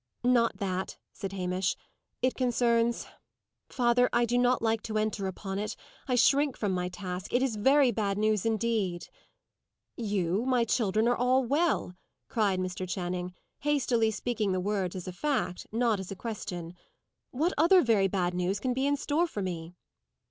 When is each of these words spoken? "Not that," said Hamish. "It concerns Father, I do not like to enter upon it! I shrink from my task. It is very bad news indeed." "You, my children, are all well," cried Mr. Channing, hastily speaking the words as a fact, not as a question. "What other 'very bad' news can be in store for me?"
"Not 0.23 0.57
that," 0.57 0.97
said 1.13 1.31
Hamish. 1.33 1.75
"It 2.23 2.33
concerns 2.33 3.05
Father, 3.69 4.09
I 4.11 4.25
do 4.25 4.35
not 4.35 4.59
like 4.59 4.81
to 4.81 4.97
enter 4.97 5.27
upon 5.27 5.59
it! 5.59 5.75
I 6.07 6.15
shrink 6.15 6.57
from 6.57 6.71
my 6.71 6.89
task. 6.89 7.31
It 7.31 7.43
is 7.43 7.55
very 7.55 7.91
bad 7.91 8.17
news 8.17 8.43
indeed." 8.43 9.09
"You, 9.95 10.43
my 10.43 10.63
children, 10.63 11.07
are 11.07 11.15
all 11.15 11.43
well," 11.45 11.93
cried 12.29 12.59
Mr. 12.59 12.89
Channing, 12.89 13.35
hastily 13.59 14.09
speaking 14.09 14.53
the 14.53 14.59
words 14.59 14.95
as 14.95 15.07
a 15.07 15.13
fact, 15.13 15.67
not 15.71 15.99
as 15.99 16.09
a 16.09 16.15
question. 16.15 16.73
"What 17.29 17.53
other 17.55 17.83
'very 17.83 18.07
bad' 18.07 18.33
news 18.33 18.59
can 18.59 18.73
be 18.73 18.87
in 18.87 18.97
store 18.97 19.27
for 19.27 19.43
me?" 19.43 19.75